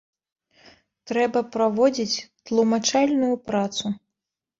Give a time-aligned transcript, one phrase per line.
[1.11, 3.93] Трэба праводзіць тлумачальную працу.